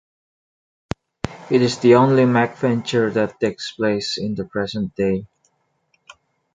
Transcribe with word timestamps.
It 1.51 1.61
is 1.61 1.77
the 1.77 1.93
only 1.93 2.23
MacVenture 2.23 3.13
that 3.13 3.39
takes 3.39 3.71
place 3.71 4.17
in 4.17 4.33
the 4.33 4.45
present 4.45 4.95
day. 4.95 5.27